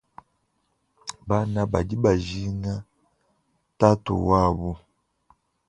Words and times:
Bana 1.27 1.59
badi 1.71 1.95
bajinga 2.03 2.73
tatu 3.79 4.11
wabu. 4.29 4.71